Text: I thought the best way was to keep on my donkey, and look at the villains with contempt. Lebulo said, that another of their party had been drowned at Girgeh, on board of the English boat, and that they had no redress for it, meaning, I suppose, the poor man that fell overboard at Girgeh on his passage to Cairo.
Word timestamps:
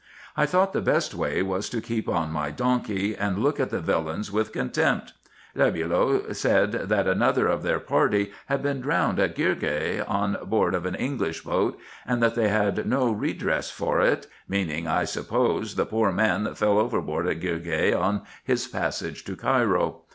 I 0.35 0.47
thought 0.47 0.73
the 0.73 0.81
best 0.81 1.13
way 1.13 1.43
was 1.43 1.69
to 1.69 1.79
keep 1.79 2.09
on 2.09 2.31
my 2.31 2.49
donkey, 2.49 3.15
and 3.15 3.37
look 3.37 3.59
at 3.59 3.69
the 3.69 3.79
villains 3.79 4.31
with 4.31 4.51
contempt. 4.51 5.13
Lebulo 5.55 6.33
said, 6.33 6.71
that 6.71 7.05
another 7.07 7.45
of 7.47 7.61
their 7.61 7.79
party 7.79 8.31
had 8.47 8.63
been 8.63 8.81
drowned 8.81 9.19
at 9.19 9.35
Girgeh, 9.35 10.03
on 10.07 10.37
board 10.45 10.73
of 10.73 10.81
the 10.91 10.93
English 10.99 11.41
boat, 11.43 11.77
and 12.07 12.19
that 12.23 12.33
they 12.33 12.47
had 12.47 12.87
no 12.87 13.11
redress 13.11 13.69
for 13.69 14.01
it, 14.01 14.25
meaning, 14.49 14.87
I 14.87 15.03
suppose, 15.03 15.75
the 15.75 15.85
poor 15.85 16.11
man 16.11 16.45
that 16.45 16.57
fell 16.57 16.79
overboard 16.79 17.27
at 17.27 17.39
Girgeh 17.39 17.93
on 17.95 18.23
his 18.43 18.65
passage 18.67 19.23
to 19.25 19.35
Cairo. 19.35 20.01